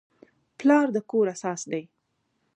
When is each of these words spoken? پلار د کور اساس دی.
پلار 0.59 0.87
د 0.95 0.97
کور 1.09 1.25
اساس 1.33 1.61
دی. 1.71 1.83